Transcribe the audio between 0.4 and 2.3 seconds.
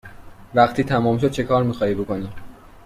وقتی تمام شد چکار می خواهی بکنی؟